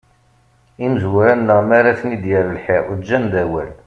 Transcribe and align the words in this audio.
Imezwura-nneɣ 0.85 1.59
mara 1.69 1.99
ten-id-yerr 1.99 2.47
lḥiḍ, 2.57 2.85
ǧǧan-d 2.99 3.33
awal. 3.43 3.69